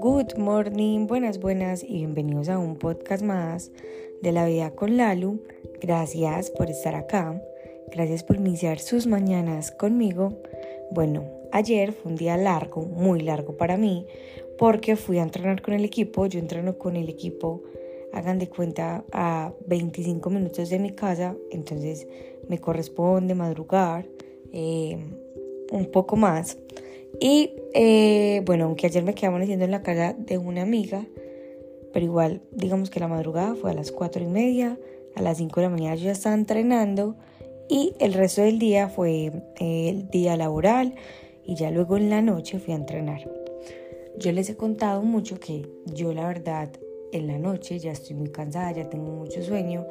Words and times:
Good 0.00 0.38
morning, 0.38 1.08
buenas, 1.08 1.40
buenas 1.40 1.82
y 1.82 1.98
bienvenidos 1.98 2.48
a 2.48 2.58
un 2.58 2.76
podcast 2.76 3.24
más 3.24 3.72
de 4.22 4.30
la 4.30 4.46
vida 4.46 4.70
con 4.70 4.96
Lalu. 4.96 5.42
Gracias 5.80 6.50
por 6.50 6.70
estar 6.70 6.94
acá, 6.94 7.42
gracias 7.90 8.22
por 8.22 8.36
iniciar 8.36 8.78
sus 8.78 9.08
mañanas 9.08 9.72
conmigo. 9.72 10.40
Bueno, 10.92 11.24
ayer 11.50 11.92
fue 11.92 12.12
un 12.12 12.16
día 12.16 12.36
largo, 12.36 12.82
muy 12.82 13.20
largo 13.20 13.56
para 13.56 13.76
mí, 13.76 14.06
porque 14.56 14.94
fui 14.94 15.18
a 15.18 15.22
entrenar 15.22 15.62
con 15.62 15.74
el 15.74 15.84
equipo. 15.84 16.26
Yo 16.26 16.38
entreno 16.38 16.78
con 16.78 16.94
el 16.94 17.08
equipo, 17.08 17.64
hagan 18.12 18.38
de 18.38 18.48
cuenta, 18.48 19.04
a 19.10 19.52
25 19.66 20.30
minutos 20.30 20.70
de 20.70 20.78
mi 20.78 20.90
casa, 20.90 21.34
entonces 21.50 22.06
me 22.48 22.60
corresponde 22.60 23.34
madrugar 23.34 24.06
eh, 24.52 24.98
un 25.70 25.86
poco 25.86 26.16
más. 26.16 26.58
Y 27.20 27.52
eh, 27.74 28.42
bueno, 28.44 28.64
aunque 28.66 28.86
ayer 28.86 29.02
me 29.02 29.14
quedaba 29.14 29.38
haciendo 29.38 29.64
en 29.64 29.70
la 29.70 29.82
casa 29.82 30.14
de 30.16 30.38
una 30.38 30.62
amiga, 30.62 31.06
pero 31.92 32.04
igual, 32.04 32.42
digamos 32.52 32.90
que 32.90 33.00
la 33.00 33.08
madrugada 33.08 33.54
fue 33.54 33.70
a 33.70 33.74
las 33.74 33.92
4 33.92 34.22
y 34.22 34.26
media, 34.26 34.78
a 35.14 35.22
las 35.22 35.38
5 35.38 35.60
de 35.60 35.66
la 35.66 35.70
mañana 35.70 35.94
yo 35.96 36.04
ya 36.04 36.12
estaba 36.12 36.34
entrenando 36.34 37.16
y 37.68 37.94
el 37.98 38.14
resto 38.14 38.42
del 38.42 38.58
día 38.58 38.88
fue 38.88 39.32
eh, 39.58 39.88
el 39.88 40.08
día 40.08 40.36
laboral 40.36 40.94
y 41.44 41.56
ya 41.56 41.70
luego 41.70 41.96
en 41.96 42.10
la 42.10 42.22
noche 42.22 42.58
fui 42.58 42.72
a 42.72 42.76
entrenar. 42.76 43.28
Yo 44.18 44.32
les 44.32 44.50
he 44.50 44.56
contado 44.56 45.02
mucho 45.02 45.38
que 45.38 45.68
yo 45.86 46.12
la 46.12 46.26
verdad 46.26 46.70
en 47.12 47.26
la 47.26 47.38
noche 47.38 47.78
ya 47.78 47.92
estoy 47.92 48.16
muy 48.16 48.30
cansada, 48.30 48.72
ya 48.72 48.88
tengo 48.88 49.10
mucho 49.10 49.42
sueño. 49.42 49.86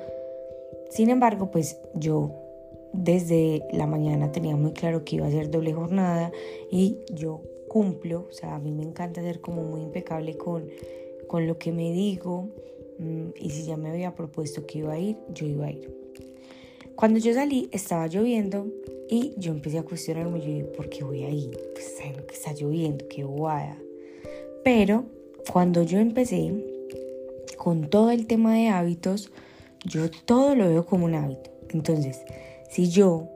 Sin 0.89 1.09
embargo, 1.09 1.51
pues 1.51 1.79
yo 1.93 2.48
desde 2.93 3.63
la 3.71 3.87
mañana 3.87 4.31
tenía 4.31 4.55
muy 4.55 4.73
claro 4.73 5.03
que 5.05 5.17
iba 5.17 5.27
a 5.27 5.31
ser 5.31 5.49
doble 5.49 5.73
jornada 5.73 6.31
y 6.71 6.97
yo 7.13 7.41
cumplo, 7.67 8.27
o 8.29 8.33
sea, 8.33 8.55
a 8.55 8.59
mí 8.59 8.71
me 8.71 8.83
encanta 8.83 9.21
ser 9.21 9.41
como 9.41 9.63
muy 9.63 9.81
impecable 9.81 10.37
con, 10.37 10.67
con 11.27 11.47
lo 11.47 11.57
que 11.57 11.71
me 11.71 11.91
digo 11.93 12.49
mm, 12.97 13.29
y 13.39 13.49
si 13.51 13.63
ya 13.63 13.77
me 13.77 13.89
había 13.89 14.15
propuesto 14.15 14.65
que 14.65 14.79
iba 14.79 14.93
a 14.93 14.99
ir, 14.99 15.17
yo 15.33 15.45
iba 15.45 15.67
a 15.67 15.71
ir. 15.71 15.93
Cuando 16.95 17.19
yo 17.19 17.33
salí 17.33 17.69
estaba 17.71 18.07
lloviendo 18.07 18.67
y 19.09 19.33
yo 19.37 19.53
empecé 19.53 19.77
a 19.77 19.83
cuestionarme, 19.83 20.41
yo 20.41 20.47
dije, 20.47 20.63
¿por 20.65 20.89
qué 20.89 21.03
voy 21.03 21.23
ahí? 21.23 21.49
Pues 21.73 21.95
saben 21.97 22.25
que 22.27 22.33
está 22.33 22.53
lloviendo, 22.53 23.07
qué 23.07 23.23
bobada. 23.23 23.77
Pero 24.65 25.05
cuando 25.49 25.83
yo 25.83 25.99
empecé 25.99 26.53
con 27.57 27.89
todo 27.89 28.11
el 28.11 28.27
tema 28.27 28.55
de 28.55 28.67
hábitos, 28.67 29.31
yo 29.85 30.11
todo 30.25 30.55
lo 30.55 30.67
veo 30.67 30.85
como 30.85 31.05
un 31.05 31.15
hábito. 31.15 31.49
Entonces, 31.69 32.19
si 32.69 32.89
yo 32.89 33.27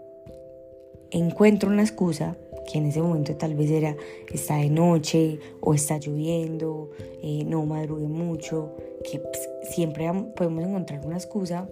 encuentro 1.12 1.70
una 1.70 1.82
excusa, 1.82 2.38
que 2.72 2.78
en 2.78 2.86
ese 2.86 3.02
momento 3.02 3.36
tal 3.36 3.56
vez 3.56 3.70
era 3.70 3.96
está 4.32 4.58
de 4.58 4.70
noche 4.70 5.40
o 5.60 5.74
está 5.74 5.98
lloviendo, 5.98 6.92
eh, 7.22 7.44
no 7.46 7.66
madrugue 7.66 8.08
mucho, 8.08 8.76
que 9.04 9.20
pues, 9.20 9.50
siempre 9.64 10.10
podemos 10.36 10.64
encontrar 10.64 11.06
una 11.06 11.18
excusa, 11.18 11.68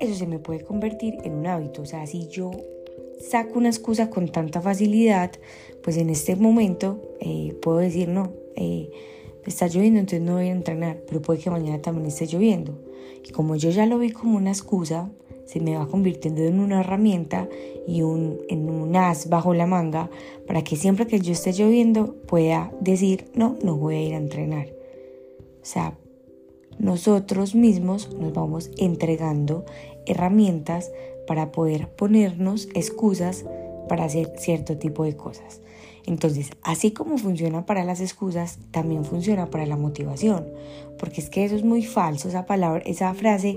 eso 0.00 0.14
se 0.14 0.26
me 0.26 0.38
puede 0.38 0.62
convertir 0.62 1.18
en 1.24 1.34
un 1.34 1.46
hábito. 1.46 1.82
O 1.82 1.86
sea, 1.86 2.06
si 2.06 2.28
yo 2.28 2.50
saco 3.20 3.58
una 3.58 3.68
excusa 3.68 4.10
con 4.10 4.28
tanta 4.28 4.60
facilidad, 4.60 5.32
pues 5.82 5.96
en 5.96 6.10
este 6.10 6.36
momento 6.36 7.00
eh, 7.20 7.56
puedo 7.62 7.78
decir 7.78 8.08
no, 8.08 8.32
eh, 8.56 8.90
está 9.46 9.66
lloviendo, 9.66 10.00
entonces 10.00 10.22
no 10.22 10.34
voy 10.34 10.48
a 10.48 10.52
entrenar, 10.52 11.00
pero 11.06 11.22
puede 11.22 11.40
que 11.40 11.50
mañana 11.50 11.80
también 11.80 12.06
esté 12.06 12.26
lloviendo. 12.26 12.78
Y 13.24 13.30
como 13.30 13.56
yo 13.56 13.70
ya 13.70 13.86
lo 13.86 13.98
vi 13.98 14.10
como 14.10 14.36
una 14.36 14.50
excusa, 14.50 15.10
se 15.52 15.60
me 15.60 15.76
va 15.76 15.86
convirtiendo 15.86 16.42
en 16.42 16.60
una 16.60 16.80
herramienta 16.80 17.46
y 17.86 18.00
un, 18.00 18.38
en 18.48 18.70
un 18.70 18.96
as 18.96 19.28
bajo 19.28 19.52
la 19.52 19.66
manga 19.66 20.08
para 20.46 20.64
que 20.64 20.76
siempre 20.76 21.06
que 21.06 21.20
yo 21.20 21.32
esté 21.32 21.52
lloviendo 21.52 22.14
pueda 22.26 22.72
decir, 22.80 23.30
no, 23.34 23.56
no 23.62 23.76
voy 23.76 23.96
a 23.96 24.02
ir 24.02 24.14
a 24.14 24.16
entrenar. 24.16 24.68
O 25.60 25.64
sea, 25.64 25.98
nosotros 26.78 27.54
mismos 27.54 28.14
nos 28.18 28.32
vamos 28.32 28.70
entregando 28.78 29.66
herramientas 30.06 30.90
para 31.26 31.52
poder 31.52 31.88
ponernos 31.88 32.68
excusas 32.74 33.44
para 33.90 34.04
hacer 34.04 34.32
cierto 34.38 34.78
tipo 34.78 35.04
de 35.04 35.16
cosas. 35.18 35.60
Entonces, 36.06 36.50
así 36.62 36.90
como 36.90 37.18
funciona 37.18 37.64
para 37.64 37.84
las 37.84 38.00
excusas, 38.00 38.58
también 38.70 39.04
funciona 39.04 39.50
para 39.50 39.66
la 39.66 39.76
motivación, 39.76 40.46
porque 40.98 41.20
es 41.20 41.30
que 41.30 41.44
eso 41.44 41.54
es 41.54 41.64
muy 41.64 41.84
falso, 41.84 42.28
esa 42.28 42.46
palabra, 42.46 42.82
esa 42.86 43.14
frase 43.14 43.56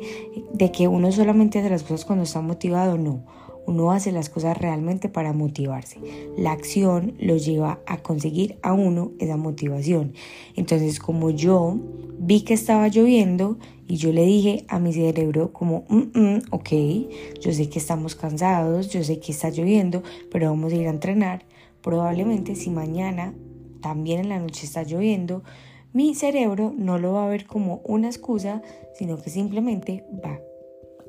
de 0.53 0.71
que 0.71 0.87
uno 0.87 1.11
solamente 1.11 1.59
hace 1.59 1.69
las 1.69 1.83
cosas 1.83 2.05
cuando 2.05 2.23
está 2.23 2.41
motivado, 2.41 2.97
no. 2.97 3.23
Uno 3.67 3.91
hace 3.91 4.11
las 4.11 4.29
cosas 4.29 4.55
realmente 4.55 5.09
para 5.09 5.33
motivarse. 5.33 5.99
La 6.37 6.51
acción 6.51 7.15
lo 7.19 7.35
lleva 7.37 7.79
a 7.87 7.97
conseguir 7.97 8.59
a 8.61 8.73
uno 8.73 9.13
esa 9.17 9.37
motivación. 9.37 10.13
Entonces, 10.55 10.99
como 10.99 11.31
yo 11.31 11.75
vi 12.19 12.41
que 12.41 12.53
estaba 12.53 12.89
lloviendo 12.89 13.57
y 13.87 13.95
yo 13.95 14.11
le 14.11 14.23
dije 14.23 14.65
a 14.67 14.77
mi 14.77 14.93
cerebro 14.93 15.51
como, 15.51 15.83
mm, 15.89 16.19
mm, 16.19 16.41
ok, 16.51 16.69
yo 17.41 17.51
sé 17.53 17.67
que 17.67 17.79
estamos 17.79 18.13
cansados, 18.13 18.89
yo 18.89 19.03
sé 19.03 19.19
que 19.19 19.31
está 19.31 19.49
lloviendo, 19.49 20.03
pero 20.31 20.51
vamos 20.51 20.71
a 20.71 20.75
ir 20.75 20.85
a 20.85 20.91
entrenar 20.91 21.43
Probablemente 21.85 22.55
si 22.55 22.71
mañana 22.71 23.35
también 23.79 24.21
en 24.21 24.29
la 24.29 24.39
noche 24.39 24.65
está 24.65 24.81
lloviendo, 24.81 25.43
mi 25.93 26.15
cerebro 26.15 26.73
no 26.75 26.97
lo 26.97 27.13
va 27.13 27.27
a 27.27 27.29
ver 27.29 27.45
como 27.45 27.81
una 27.85 28.07
excusa, 28.07 28.63
sino 28.95 29.21
que 29.21 29.29
simplemente 29.29 30.03
va 30.11 30.41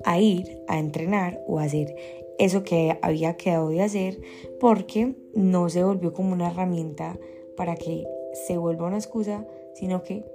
a 0.05 0.21
ir 0.21 0.59
a 0.69 0.79
entrenar 0.79 1.41
o 1.47 1.59
a 1.59 1.63
hacer 1.63 1.97
eso 2.39 2.63
que 2.63 2.99
había 3.01 3.39
quedado 3.39 3.71
de 3.71 3.81
hacer 3.81 4.21
porque 4.61 5.17
no 5.35 5.71
se 5.71 5.83
volvió 5.83 6.13
como 6.13 6.35
una 6.35 6.51
herramienta 6.51 7.19
para 7.57 7.75
que 7.77 8.05
se 8.47 8.59
vuelva 8.59 8.89
una 8.89 8.99
excusa, 8.99 9.47
sino 9.77 10.03
que 10.03 10.27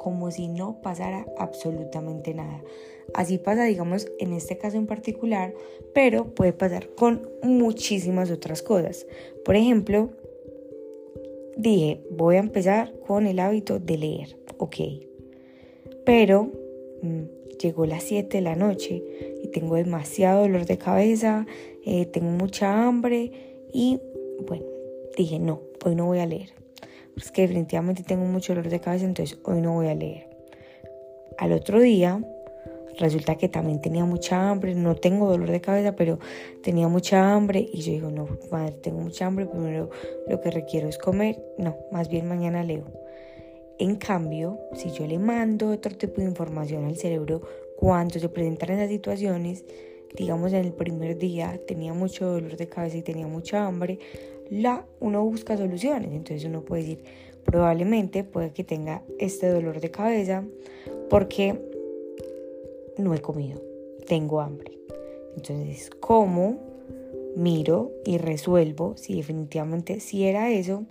como 0.00 0.30
si 0.30 0.48
no 0.48 0.80
pasara 0.80 1.26
absolutamente 1.36 2.32
nada. 2.32 2.62
Así 3.12 3.36
pasa, 3.36 3.64
digamos, 3.64 4.08
en 4.18 4.32
este 4.32 4.56
caso 4.56 4.78
en 4.78 4.86
particular, 4.86 5.52
pero 5.92 6.34
puede 6.34 6.54
pasar 6.54 6.88
con 6.94 7.28
muchísimas 7.42 8.30
otras 8.30 8.62
cosas. 8.62 9.06
Por 9.44 9.56
ejemplo, 9.56 10.10
dije, 11.56 12.00
voy 12.10 12.36
a 12.36 12.40
empezar 12.40 12.94
con 13.06 13.26
el 13.26 13.40
hábito 13.40 13.78
de 13.78 13.98
leer, 13.98 14.36
ok. 14.56 14.76
Pero 16.06 16.50
mm, 17.02 17.58
llegó 17.60 17.84
las 17.84 18.04
7 18.04 18.38
de 18.38 18.42
la 18.42 18.56
noche 18.56 19.02
y 19.42 19.48
tengo 19.48 19.76
demasiado 19.76 20.42
dolor 20.42 20.64
de 20.64 20.78
cabeza, 20.78 21.46
eh, 21.84 22.06
tengo 22.06 22.30
mucha 22.30 22.86
hambre 22.86 23.32
y 23.70 24.00
bueno, 24.46 24.64
dije, 25.14 25.38
no, 25.38 25.60
hoy 25.84 25.94
no 25.94 26.06
voy 26.06 26.20
a 26.20 26.26
leer. 26.26 26.50
Es 27.16 27.32
que 27.32 27.42
definitivamente 27.42 28.02
tengo 28.02 28.24
mucho 28.24 28.54
dolor 28.54 28.70
de 28.70 28.80
cabeza, 28.80 29.04
entonces 29.04 29.38
hoy 29.44 29.60
no 29.60 29.74
voy 29.74 29.88
a 29.88 29.94
leer. 29.94 30.28
Al 31.38 31.52
otro 31.52 31.80
día 31.80 32.20
resulta 32.98 33.36
que 33.36 33.48
también 33.48 33.80
tenía 33.80 34.04
mucha 34.04 34.50
hambre, 34.50 34.74
no 34.74 34.94
tengo 34.94 35.28
dolor 35.28 35.50
de 35.50 35.60
cabeza, 35.60 35.96
pero 35.96 36.18
tenía 36.62 36.88
mucha 36.88 37.32
hambre 37.32 37.68
y 37.72 37.80
yo 37.80 37.92
digo, 37.92 38.10
no, 38.10 38.28
madre, 38.50 38.72
tengo 38.82 39.00
mucha 39.00 39.26
hambre, 39.26 39.46
primero 39.46 39.90
lo 40.28 40.40
que 40.40 40.50
requiero 40.50 40.88
es 40.88 40.98
comer, 40.98 41.42
no, 41.58 41.76
más 41.90 42.08
bien 42.08 42.28
mañana 42.28 42.62
leo. 42.62 42.84
En 43.78 43.96
cambio, 43.96 44.60
si 44.74 44.90
yo 44.90 45.06
le 45.06 45.18
mando 45.18 45.70
otro 45.70 45.96
tipo 45.96 46.20
de 46.20 46.26
información 46.26 46.84
al 46.84 46.96
cerebro 46.96 47.40
cuando 47.78 48.18
se 48.18 48.28
presentan 48.28 48.70
esas 48.70 48.90
situaciones, 48.90 49.64
digamos 50.16 50.52
en 50.52 50.64
el 50.64 50.72
primer 50.72 51.18
día 51.18 51.60
tenía 51.66 51.94
mucho 51.94 52.26
dolor 52.26 52.56
de 52.56 52.68
cabeza 52.68 52.96
y 52.98 53.02
tenía 53.02 53.26
mucha 53.26 53.66
hambre, 53.66 53.98
la, 54.50 54.84
uno 54.98 55.24
busca 55.24 55.56
soluciones, 55.56 56.12
entonces 56.12 56.44
uno 56.44 56.62
puede 56.62 56.82
decir, 56.82 57.04
probablemente 57.44 58.24
puede 58.24 58.52
que 58.52 58.64
tenga 58.64 59.02
este 59.18 59.48
dolor 59.48 59.80
de 59.80 59.90
cabeza 59.90 60.44
porque 61.08 61.60
no 62.98 63.14
he 63.14 63.20
comido, 63.20 63.60
tengo 64.06 64.40
hambre. 64.40 64.78
Entonces, 65.36 65.90
como, 66.00 66.58
miro 67.36 67.92
y 68.04 68.18
resuelvo 68.18 68.96
si 68.96 69.14
definitivamente 69.14 70.00
si 70.00 70.24
era 70.24 70.50
eso. 70.50 70.84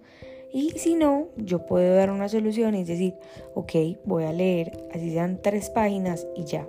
Y 0.52 0.72
si 0.72 0.96
no, 0.96 1.28
yo 1.38 1.66
puedo 1.66 1.94
dar 1.94 2.10
una 2.10 2.28
solución 2.28 2.74
y 2.76 2.84
decir, 2.84 3.14
ok, 3.54 3.74
voy 4.06 4.24
a 4.24 4.34
leer, 4.34 4.72
así 4.92 5.12
sean 5.12 5.42
tres 5.42 5.70
páginas 5.70 6.28
y 6.36 6.46
ya. 6.46 6.68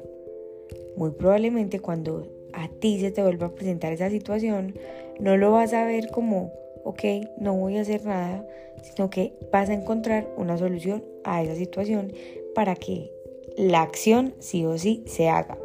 Muy 0.96 1.12
probablemente 1.12 1.80
cuando 1.80 2.26
a 2.52 2.68
ti 2.68 3.00
se 3.00 3.10
te 3.10 3.22
vuelva 3.22 3.48
a 3.48 3.54
presentar 3.54 3.92
esa 3.92 4.10
situación, 4.10 4.74
no 5.18 5.36
lo 5.36 5.52
vas 5.52 5.72
a 5.72 5.84
ver 5.84 6.10
como, 6.10 6.52
ok, 6.84 7.02
no 7.38 7.54
voy 7.54 7.78
a 7.78 7.82
hacer 7.82 8.04
nada, 8.04 8.46
sino 8.82 9.10
que 9.10 9.34
vas 9.52 9.68
a 9.68 9.74
encontrar 9.74 10.28
una 10.36 10.58
solución 10.58 11.04
a 11.24 11.42
esa 11.42 11.54
situación 11.54 12.12
para 12.54 12.74
que 12.74 13.10
la 13.56 13.82
acción 13.82 14.34
sí 14.38 14.64
o 14.64 14.78
sí 14.78 15.02
se 15.06 15.28
haga. 15.28 15.58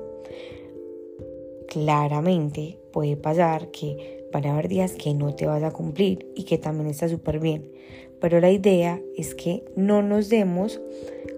Claramente 1.67 2.79
puede 2.91 3.17
pasar 3.17 3.71
que 3.71 4.27
van 4.31 4.45
a 4.45 4.53
haber 4.53 4.67
días 4.67 4.93
que 4.93 5.13
no 5.13 5.35
te 5.35 5.45
vas 5.45 5.63
a 5.63 5.71
cumplir 5.71 6.27
y 6.35 6.43
que 6.43 6.57
también 6.57 6.89
está 6.89 7.07
súper 7.09 7.39
bien. 7.39 7.71
Pero 8.19 8.39
la 8.39 8.51
idea 8.51 9.01
es 9.17 9.35
que 9.35 9.63
no 9.75 10.01
nos 10.01 10.29
demos 10.29 10.81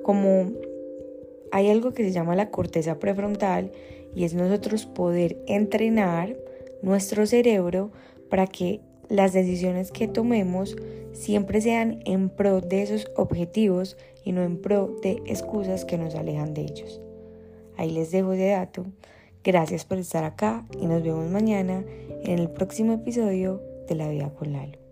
como... 0.03 0.51
Hay 1.51 1.69
algo 1.69 1.93
que 1.93 2.03
se 2.03 2.11
llama 2.11 2.35
la 2.35 2.51
corteza 2.51 2.99
prefrontal 2.99 3.71
y 4.15 4.23
es 4.23 4.33
nosotros 4.33 4.85
poder 4.85 5.37
entrenar 5.47 6.35
nuestro 6.81 7.25
cerebro 7.25 7.91
para 8.29 8.47
que 8.47 8.81
las 9.09 9.33
decisiones 9.33 9.91
que 9.91 10.07
tomemos 10.07 10.75
siempre 11.13 11.61
sean 11.61 12.01
en 12.05 12.29
pro 12.29 12.61
de 12.61 12.83
esos 12.83 13.09
objetivos 13.15 13.97
y 14.23 14.31
no 14.31 14.43
en 14.43 14.61
pro 14.61 14.95
de 15.01 15.21
excusas 15.25 15.85
que 15.85 15.97
nos 15.97 16.15
alejan 16.15 16.53
de 16.53 16.61
ellos. 16.61 17.01
Ahí 17.77 17.91
les 17.91 18.11
dejo 18.11 18.33
ese 18.33 18.49
dato. 18.49 18.85
Gracias 19.43 19.85
por 19.85 19.97
estar 19.97 20.23
acá 20.23 20.65
y 20.79 20.87
nos 20.87 21.03
vemos 21.03 21.29
mañana 21.29 21.83
en 22.23 22.39
el 22.39 22.49
próximo 22.49 22.93
episodio 22.93 23.61
de 23.87 23.95
La 23.95 24.09
Vida 24.09 24.29
con 24.31 24.51
Lalo. 24.51 24.86